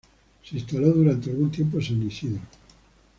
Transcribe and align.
Se 0.43 0.57
instaló 0.57 0.89
durante 0.93 1.29
algún 1.29 1.51
tiempo 1.51 1.77
en 1.77 1.83
San 1.85 2.01
Isidro. 2.07 2.41